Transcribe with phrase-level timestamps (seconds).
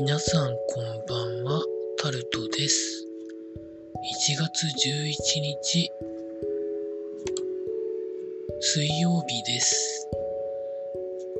[0.00, 1.60] 皆さんこんばんは、
[2.00, 3.04] タルトです。
[4.30, 5.90] 1月11日、
[8.60, 10.08] 水曜日です。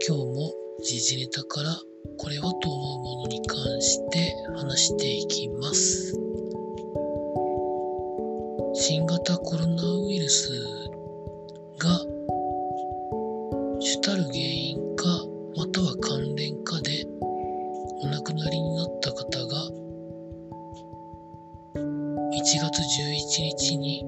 [0.08, 0.52] 今日も
[0.82, 1.80] 時事ネタから
[2.16, 6.18] これはと思うものに関して話していきます。
[8.74, 10.50] 新型コロナウイルス
[22.38, 24.06] 1月11日に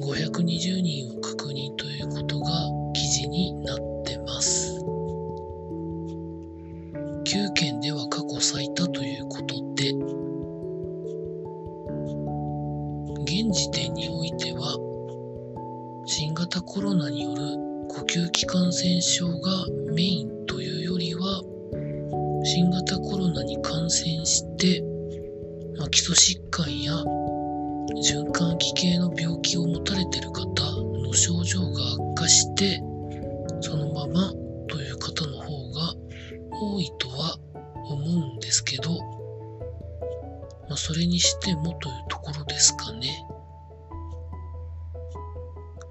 [0.00, 2.46] 520人を確認ということが
[2.92, 4.84] 記事になってます。
[7.24, 9.90] 9県では過去最多ということで
[13.22, 14.76] 現時点においては
[16.06, 17.40] 新型コロナによる
[17.88, 21.42] 呼吸器感染症がメインというよりは
[22.42, 24.82] 新型コロナに感染して、
[25.78, 26.94] まあ、基礎疾患や
[27.96, 30.46] 循環器系の病気を持たれている方
[31.04, 32.80] の症状が悪化して
[33.60, 34.32] そのまま
[34.68, 35.94] という方の方が
[36.52, 37.38] 多いとは
[37.90, 38.98] 思うんですけど、
[40.68, 43.26] まあ、それにしてもというところですかね。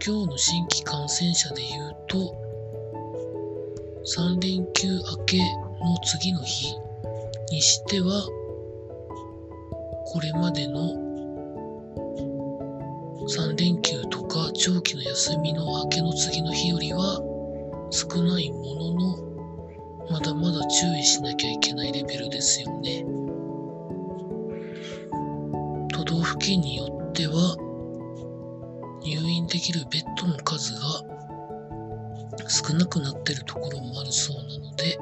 [0.06, 2.34] 今日の新規感染者で言うと
[4.18, 5.46] 3連休明けの
[6.06, 6.74] 次の日
[7.52, 8.26] にしては
[10.06, 11.09] これまでの
[13.38, 17.22] 3連休とか長期の休みの明けの次の日よりは
[17.92, 23.06] 少ないもののまだまだ注意しなきゃいけないレベルですよね。
[25.94, 27.56] 都道府県によっては
[29.04, 30.80] 入院できるベッドの数が
[32.48, 34.98] 少なくなってるところもあるそうなので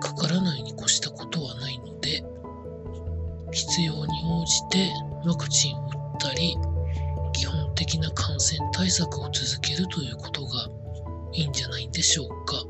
[0.00, 2.24] かからないに越したことはないので
[3.52, 4.90] 必要に応じて
[5.26, 6.56] ワクチンを打ったり
[7.74, 10.68] 的な感染対策を続けるということが
[11.32, 12.64] いいんじゃないでしょうか。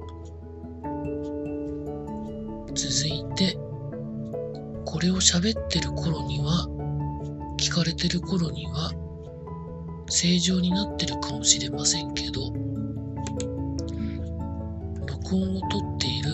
[2.74, 3.56] 続いて
[4.84, 6.66] これを喋ってる頃には
[7.58, 8.92] 聞かれてる頃には
[10.08, 12.52] 正常になってるかもしれませんけど
[15.06, 16.30] 録音をとっている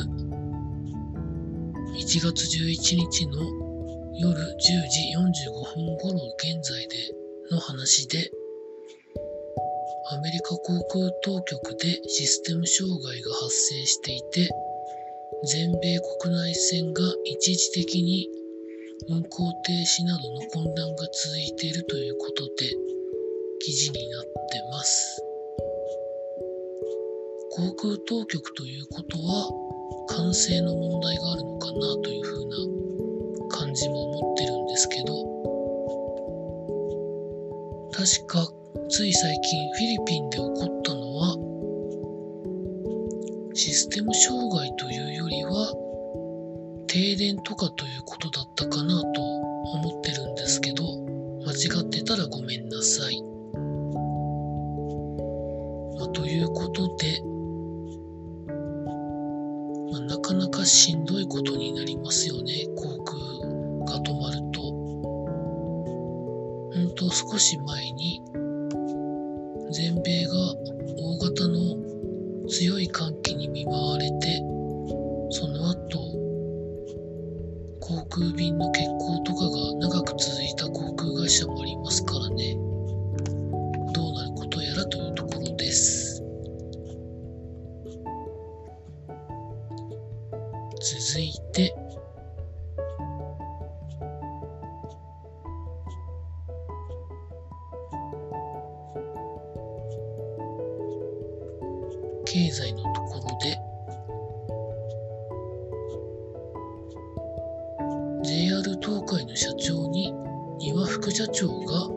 [1.94, 3.38] 1月11日の
[4.18, 4.46] 夜10
[4.88, 6.96] 時45分頃現在で
[7.50, 8.30] の話で
[10.12, 14.48] アメリカ航空当局でシステム障害が発生していて
[15.44, 18.28] 全米国内線が一時的に
[19.08, 22.68] 運行停止などの混乱が続いているということで
[23.60, 24.30] 記事になって
[24.72, 25.22] ます。
[27.52, 29.50] 航空当局ということは
[30.08, 35.30] 管制の問題があるのかなというふうな感じも思ってるんですけど
[37.92, 41.36] 確かつい最近フィリピンで起こったのは
[43.54, 45.72] システム障害というよりは
[46.86, 50.84] 停電とかということだったかなと思ってるんですけど
[51.44, 53.22] 間違ってたらごめんなさい。
[55.98, 57.22] まあ、ということで、
[59.92, 63.18] まあ、なかなかしんどいことになりますよね航空
[63.86, 64.60] が止まると。
[66.72, 68.22] 本当少し前に
[69.72, 70.34] 全米が
[70.98, 71.76] 大型の
[72.48, 73.19] 強い寒
[103.10, 103.58] ところで
[108.22, 110.12] JR 東海の社長に
[110.60, 111.88] 丹羽副社長が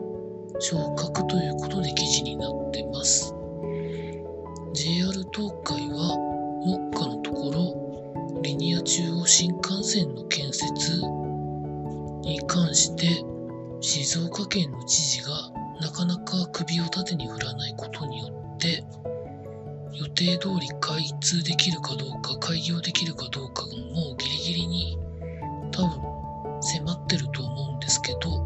[0.60, 3.34] 昇格ということで記事になってます。
[4.72, 6.16] JR 東海は
[6.64, 11.00] 目下のところリニア中央新幹線の建設
[12.22, 13.06] に関して
[13.80, 15.30] 静岡県の知事が
[15.80, 18.84] なかなか首を縦に振らないことによって
[19.94, 24.98] 予定通り開通できるかどうか開業できるかどうかがもうギリギリに
[25.70, 26.14] 多分
[26.60, 28.44] 迫ってると思うんですけど、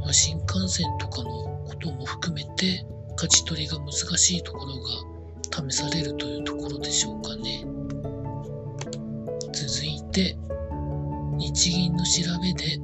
[0.00, 1.30] まあ、新幹線とかの
[1.66, 4.74] ことも含めて勝ち取りが難しいところ
[5.60, 7.64] が試されるというところでしょうかね。
[9.52, 10.36] 続いて
[11.36, 12.78] 日銀の調べで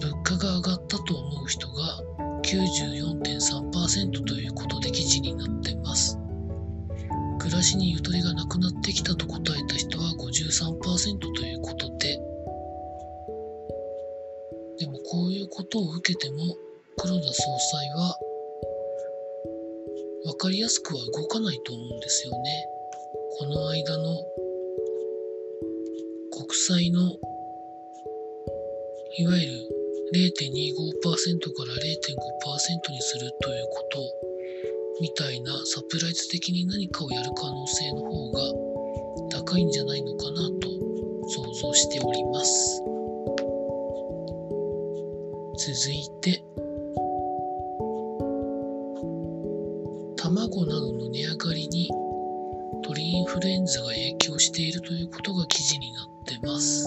[0.00, 2.00] 物価が上がったと思う人が
[2.42, 6.17] 94.3%ということで記事になってます。
[7.48, 12.20] 暮らしにゆとりがなくなってきたと答えた人は53%ということで
[14.78, 16.36] でもこういうことを受けても
[16.98, 18.18] 黒田総裁は
[20.26, 22.66] 分かりやすくは動かないと思うんですよね。
[23.38, 24.22] この間の
[26.32, 27.00] 国債の
[29.16, 29.68] いわゆる
[30.12, 34.37] 0.25%から0.5%にするということ
[35.00, 38.40] みたいなサプライズ的に何かをやる可能性の方が
[39.30, 40.68] 高いんじゃないのかなと
[41.28, 42.82] 想像しております。
[45.58, 46.44] 続いて
[50.16, 51.90] 卵などの値上がりに
[52.84, 56.86] 鳥インフルエンザが影響しているということが記事になってます。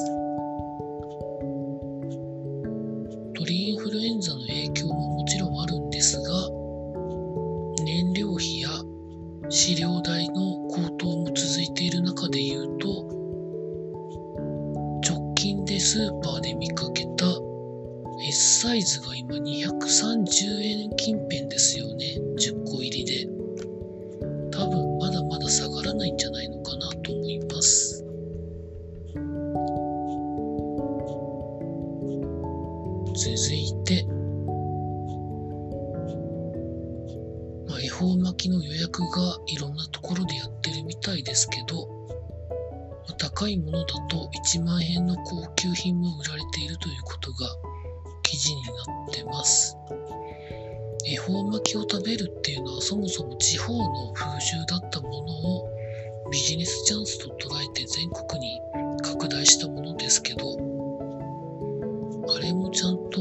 [21.61, 22.17] ですよね。
[22.39, 23.27] 10個入りで。
[24.49, 28.03] 多分まだまだ下がらないんじゃないのかなと思います。
[33.13, 34.03] 続いて、
[37.67, 41.87] まあ、恵方巻きの予約がいろんなところでやってるみたいですけど、
[43.07, 47.37] まあ、高いものだと1万円の高級品も売られているということが
[48.23, 48.69] 記事にな
[49.11, 49.77] ってます。
[51.11, 55.17] 恵方巻きを食べるっていうのはそもそも地方の風習だったもの
[55.57, 55.69] を
[56.31, 58.61] ビジネスチャンスと捉えて全国に
[59.03, 60.57] 拡大したものですけど
[62.33, 63.19] あれもちゃんと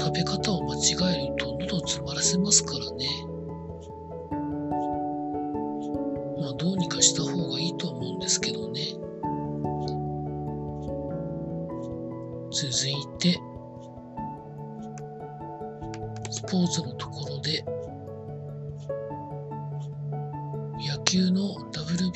[0.00, 3.06] 食べ方を間違えると喉詰まらせますからね。
[6.40, 9.01] まあどうにかした方がいいと思うんですけどね。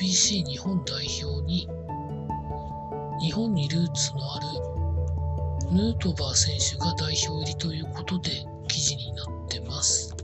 [0.07, 1.67] WBC 日本代表に
[3.19, 4.45] 日本にルーツのある
[5.75, 8.31] ヌートバー選手が代表入りということで
[8.69, 10.15] 記事になってます。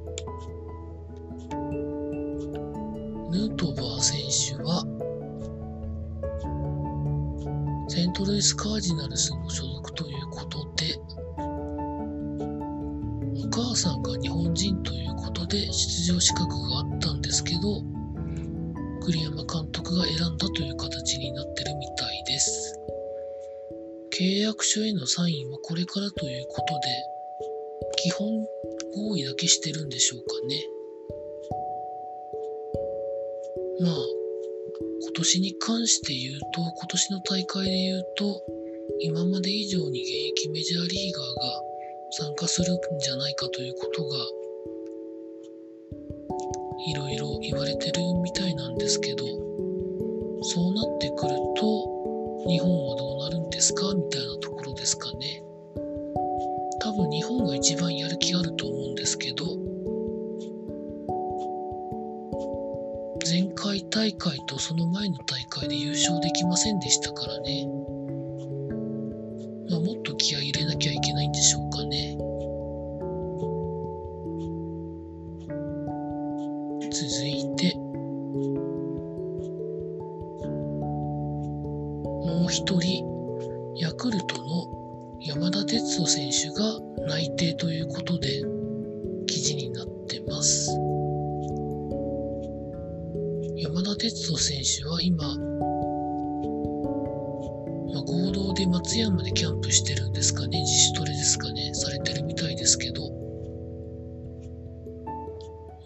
[3.30, 4.22] ヌートバー選
[4.58, 4.86] 手は
[7.90, 10.96] セントルイス・カージナルスの所属ということで
[13.46, 17.84] お母さんが日本人ということで出場資格があったんですけど
[19.04, 22.80] 栗山監督が選んだという形になってるみたいです。
[24.12, 27.14] 契約書へのサインはこれからということで
[27.98, 28.28] 基本
[29.10, 30.64] 合意だけしてるんでしょうかね。
[33.82, 33.96] まあ
[35.02, 38.42] 今年に関して言うと今年の大会で言うと
[39.00, 41.62] 今まで以上に現役メジャーリーガーが
[42.12, 44.18] 参加するんじゃないかということが
[46.86, 48.13] いろいろ言われてる
[53.64, 53.94] ですか？
[53.96, 55.42] みたいなところですかね。
[56.82, 59.46] 多分日本が一番やる気あると思うんですけど
[63.26, 67.66] 前回大会とその前の大会で優勝できませんでしたからね。
[69.70, 72.18] まあ、もっと気合い入れなきゃいけないんでしょうかね。
[76.92, 77.74] 続いて、
[82.28, 83.13] もう一人、
[86.08, 88.44] 選手が内定ということで
[89.28, 90.70] 記事になってます。
[93.58, 95.36] 山田哲人選手は今、
[97.94, 103.10] ま合同で松山でキャンプしてるんですかね、自主トレですかね、されてるみたいですけど、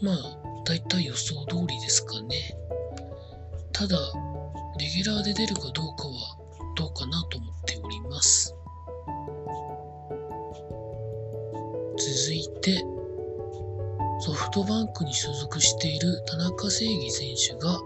[0.02, 2.58] まあ、大体予想通りですかね。
[3.72, 3.98] ただ、
[4.80, 6.38] レギュラーで出るかどうかは
[6.76, 8.57] どうかなと思っております。
[12.68, 12.84] て、
[14.20, 17.80] ソフトバンクに所属している田中正義選手が、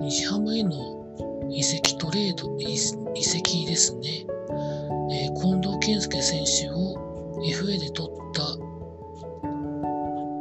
[0.00, 4.26] 日ハムへの移籍トレード、移籍ですね。
[5.12, 6.96] えー、近藤健介選手を
[7.42, 8.42] FA で取った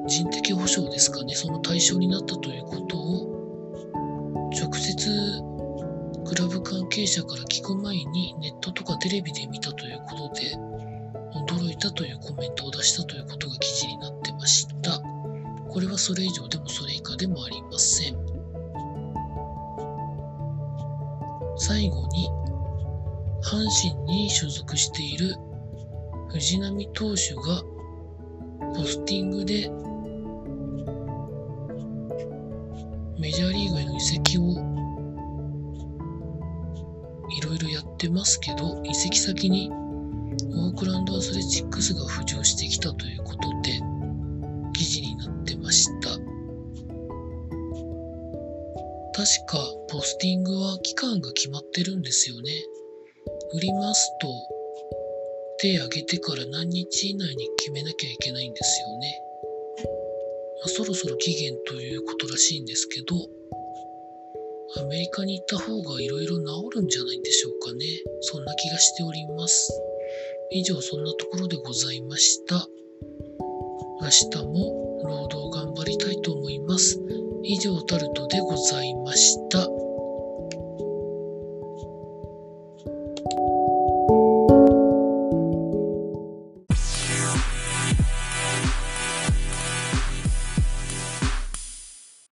[0.08, 5.42] 人的保障ですかね、その対象になったということを直接
[6.26, 10.69] クラブ関係者から聞く前にネットとかテレビで見たということで
[11.50, 15.02] 驚いたというコメントを出したということが記事になってました。
[15.68, 18.18] これはそれ以上でもそれ以下でもありません。
[21.58, 22.30] 最後に
[23.44, 25.36] 阪神に所属している
[26.30, 27.64] 藤浪投手が
[28.76, 29.70] ポスティングで
[33.20, 34.42] メジャーリーグへの移籍を
[37.32, 39.72] いろいろやってますけど移籍先に
[40.60, 43.80] オークランドアスレチックスが浮上してきたということで
[44.74, 46.22] 記事になってました確
[49.48, 49.58] か
[49.90, 52.52] ポスティングは期間が決まってるんですよね
[53.54, 54.28] 売りますと
[55.62, 59.22] 手挙げてから何日以内に決めなきゃいけないんですよね。
[60.62, 63.16] まあ、そろそろ期限ということらしいんですけど、
[64.82, 66.44] アメリカに行った方がいろいろ治
[66.76, 67.86] るんじゃないんでしょうかね。
[68.22, 69.70] そんな気がしております。
[70.52, 72.68] 以上そんなところでございました。
[74.02, 77.00] 明日も労働頑張りたいと思います。
[77.44, 79.79] 以上タルトでございました。